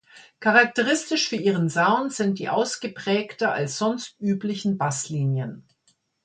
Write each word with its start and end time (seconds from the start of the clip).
Charakteristisch 0.39 1.29
für 1.29 1.35
ihren 1.35 1.69
Sound 1.69 2.11
sind 2.13 2.39
die 2.39 2.49
ausgeprägter 2.49 3.53
als 3.53 3.77
sonst 3.77 4.19
üblichen 4.19 4.79
Basslinien. 4.79 5.63